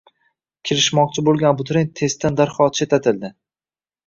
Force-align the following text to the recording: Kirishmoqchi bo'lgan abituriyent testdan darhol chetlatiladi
Kirishmoqchi 0.69 1.23
bo'lgan 1.27 1.49
abituriyent 1.57 1.93
testdan 2.01 2.41
darhol 2.41 2.73
chetlatiladi 2.81 3.33